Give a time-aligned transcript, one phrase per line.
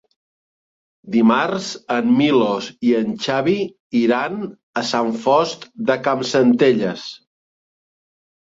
[1.15, 3.55] Dimarts en Milos i en Xavi
[4.01, 4.41] iran
[4.81, 7.09] a Sant Fost de Campsentelles.